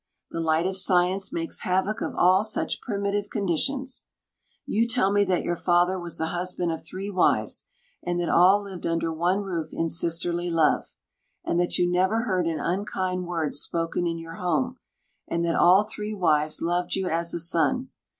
[0.31, 4.01] The light of science makes havoc of all such primitive conditions.
[4.65, 7.67] You tell me that your father was the husband of three wives,
[8.01, 10.89] and that all lived under one roof in sisterly love,
[11.45, 14.79] and that you never heard an unkind word spoken in your home,
[15.27, 17.89] and that all three wives loved you as a son.